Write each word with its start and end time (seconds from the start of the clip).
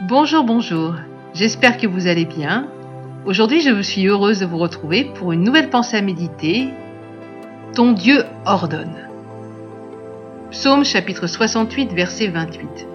Bonjour, 0.00 0.44
bonjour. 0.44 0.94
J'espère 1.34 1.76
que 1.76 1.88
vous 1.88 2.06
allez 2.06 2.24
bien. 2.24 2.68
Aujourd'hui, 3.26 3.60
je 3.60 3.82
suis 3.82 4.06
heureuse 4.06 4.38
de 4.38 4.46
vous 4.46 4.58
retrouver 4.58 5.04
pour 5.04 5.32
une 5.32 5.42
nouvelle 5.42 5.70
pensée 5.70 5.96
à 5.96 6.02
méditer. 6.02 6.68
Ton 7.74 7.94
Dieu 7.94 8.22
ordonne. 8.46 8.94
Psaume 10.52 10.84
chapitre 10.84 11.26
68, 11.26 11.92
verset 11.94 12.28
28. 12.28 12.86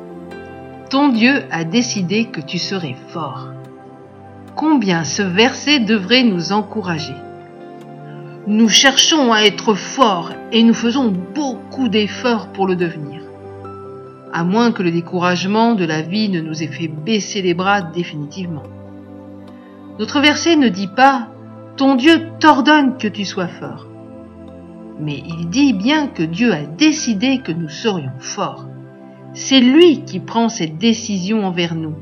Ton 0.90 1.10
Dieu 1.10 1.44
a 1.52 1.66
décidé 1.66 2.28
que 2.28 2.40
tu 2.40 2.58
serais 2.58 2.96
fort. 3.10 3.50
Combien 4.56 5.04
ce 5.04 5.24
verset 5.24 5.80
devrait 5.80 6.24
nous 6.24 6.54
encourager. 6.54 7.16
Nous 8.48 8.70
cherchons 8.70 9.34
à 9.34 9.42
être 9.42 9.74
forts 9.74 10.32
et 10.54 10.64
nous 10.64 10.74
faisons 10.74 11.14
beaucoup 11.36 11.90
d'efforts 11.90 12.48
pour 12.48 12.66
le 12.66 12.78
devenir 12.78 13.23
à 14.34 14.44
moins 14.44 14.72
que 14.72 14.84
le 14.84 14.92
découragement 14.92 15.76
de 15.76 15.86
la 15.86 16.02
vie 16.02 16.30
ne 16.30 16.42
nous 16.42 16.64
ait 16.64 16.68
fait 16.68 16.90
baisser 16.90 17.42
les 17.42 17.54
bras 17.54 17.82
définitivement. 17.82 18.64
Notre 20.00 20.20
verset 20.20 20.56
ne 20.56 20.70
dit 20.70 20.88
pas⁇ 20.88 21.30
Ton 21.78 21.96
Dieu 21.96 22.22
t'ordonne 22.40 22.98
que 22.98 23.08
tu 23.08 23.24
sois 23.24 23.48
fort⁇ 23.48 23.88
mais 25.00 25.24
il 25.26 25.50
dit 25.50 25.74
bien 25.74 26.08
que 26.08 26.24
Dieu 26.24 26.54
a 26.54 26.64
décidé 26.64 27.40
que 27.40 27.52
nous 27.52 27.70
serions 27.70 28.12
forts. 28.20 28.68
C'est 29.34 29.60
lui 29.60 30.04
qui 30.04 30.20
prend 30.20 30.50
cette 30.50 30.78
décision 30.78 31.46
envers 31.46 31.76
nous, 31.76 31.96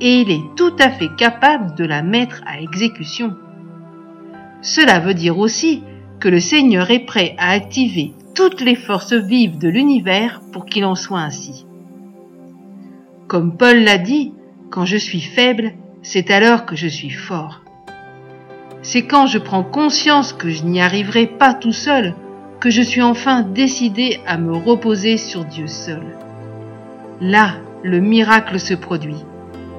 et 0.00 0.20
il 0.20 0.30
est 0.30 0.54
tout 0.56 0.74
à 0.78 0.90
fait 0.90 1.08
capable 1.16 1.74
de 1.74 1.84
la 1.84 2.02
mettre 2.02 2.42
à 2.46 2.60
exécution. 2.60 3.34
Cela 4.60 5.00
veut 5.00 5.14
dire 5.14 5.38
aussi 5.38 5.82
que 6.20 6.28
le 6.28 6.40
Seigneur 6.40 6.90
est 6.90 7.06
prêt 7.06 7.34
à 7.38 7.50
activer 7.50 8.12
toutes 8.34 8.60
les 8.60 8.74
forces 8.74 9.12
vives 9.12 9.58
de 9.58 9.68
l'univers 9.68 10.40
pour 10.52 10.66
qu'il 10.66 10.84
en 10.84 10.94
soit 10.94 11.20
ainsi. 11.20 11.66
Comme 13.26 13.56
Paul 13.56 13.78
l'a 13.78 13.98
dit, 13.98 14.32
quand 14.70 14.84
je 14.84 14.96
suis 14.96 15.20
faible, 15.20 15.72
c'est 16.02 16.30
alors 16.30 16.64
que 16.64 16.76
je 16.76 16.88
suis 16.88 17.10
fort. 17.10 17.62
C'est 18.82 19.02
quand 19.02 19.26
je 19.26 19.38
prends 19.38 19.64
conscience 19.64 20.32
que 20.32 20.50
je 20.50 20.64
n'y 20.64 20.80
arriverai 20.80 21.26
pas 21.26 21.52
tout 21.52 21.72
seul 21.72 22.14
que 22.60 22.70
je 22.70 22.82
suis 22.82 23.02
enfin 23.02 23.42
décidé 23.42 24.20
à 24.26 24.38
me 24.38 24.56
reposer 24.56 25.16
sur 25.16 25.44
Dieu 25.44 25.66
seul. 25.66 26.02
Là, 27.20 27.54
le 27.82 28.00
miracle 28.00 28.58
se 28.58 28.74
produit 28.74 29.24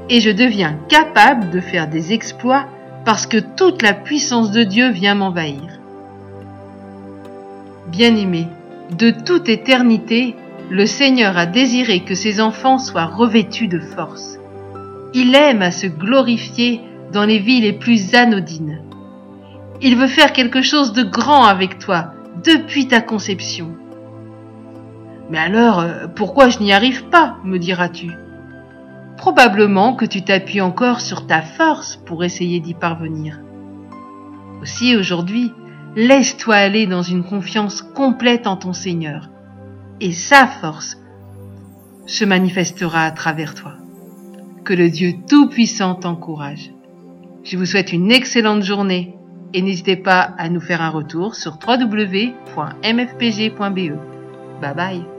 et 0.10 0.22
je 0.22 0.30
deviens 0.30 0.78
capable 0.88 1.50
de 1.50 1.60
faire 1.60 1.88
des 1.88 2.14
exploits 2.14 2.68
parce 3.06 3.26
que 3.26 3.38
toute 3.38 3.82
la 3.82 3.94
puissance 3.94 4.52
de 4.52 4.64
Dieu 4.64 4.90
vient 4.92 5.16
m'envahir. 5.16 5.80
Bien-aimé, 7.92 8.48
de 8.98 9.10
toute 9.10 9.50
éternité, 9.50 10.36
le 10.70 10.86
Seigneur 10.86 11.38
a 11.38 11.48
désiré 11.48 12.02
que 12.02 12.14
ses 12.14 12.40
enfants 12.40 12.78
soient 12.78 13.06
revêtus 13.06 13.68
de 13.68 13.80
force. 13.80 14.38
Il 15.16 15.34
aime 15.34 15.64
à 15.64 15.72
se 15.72 15.88
glorifier 15.88 16.82
dans 17.12 17.26
les 17.26 17.40
vies 17.40 17.62
les 17.62 17.74
plus 17.74 18.14
anodines. 18.14 18.84
Il 19.82 19.96
veut 19.96 20.08
faire 20.08 20.34
quelque 20.34 20.62
chose 20.62 20.94
de 20.94 21.02
grand 21.02 21.46
avec 21.46 21.80
toi 21.80 22.14
depuis 22.44 22.88
ta 22.88 23.02
conception. 23.02 23.76
Mais 25.32 25.40
alors, 25.40 25.80
euh, 25.80 26.08
pourquoi 26.16 26.50
je 26.50 26.60
n'y 26.60 26.74
arrive 26.74 27.06
pas, 27.06 27.38
me 27.44 27.58
diras-tu? 27.58 28.12
Probablement 29.18 29.96
que 29.96 30.06
tu 30.06 30.22
t'appuies 30.22 30.62
encore 30.62 31.02
sur 31.02 31.26
ta 31.26 31.42
force 31.42 31.96
pour 31.96 32.24
essayer 32.24 32.60
d'y 32.60 32.76
parvenir. 32.76 33.40
Aussi 34.62 34.96
aujourd'hui, 34.96 35.52
Laisse-toi 35.96 36.56
aller 36.56 36.88
dans 36.88 37.02
une 37.02 37.24
confiance 37.24 37.82
complète 37.82 38.48
en 38.48 38.58
ton 38.58 38.74
Seigneur, 38.74 39.30
et 40.00 40.12
sa 40.12 40.48
force 40.48 40.98
se 42.06 42.26
manifestera 42.26 43.04
à 43.04 43.12
travers 43.12 43.56
toi. 43.56 43.74
Que 44.64 44.74
le 44.74 44.90
Dieu 44.90 45.14
Tout-Puissant 45.28 45.96
t'encourage. 45.96 46.72
Je 47.44 47.58
vous 47.58 47.66
souhaite 47.66 47.94
une 47.94 48.12
excellente 48.12 48.64
journée 48.64 49.16
et 49.54 49.62
n'hésitez 49.62 49.96
pas 49.96 50.22
à 50.38 50.50
nous 50.50 50.62
faire 50.62 50.82
un 50.82 50.90
retour 50.90 51.36
sur 51.36 51.58
www.mfpg.be. 51.66 52.34
Bye 54.62 54.76
bye 54.76 55.19